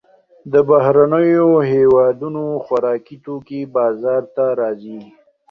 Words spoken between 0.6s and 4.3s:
بهرنیو هېوادونو خوراکي توکي بازار